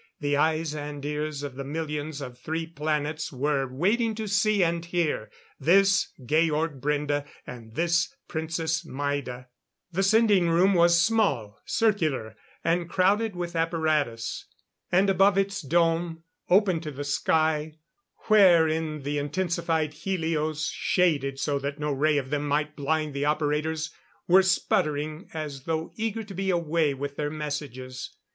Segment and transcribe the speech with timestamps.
[0.19, 4.83] The eyes and ears of the millions of three planets were waiting to see and
[4.83, 9.49] hear this Georg Brende and this Princess Maida.
[9.91, 14.47] The sending room was small, circular, and crowded with apparatus.
[14.91, 17.73] And above its dome, opened to the sky,
[18.21, 23.91] wherein the intensified helios shaded so that no ray of them might blind the operators,
[24.27, 28.15] were sputtering as though eager to be away with their messages.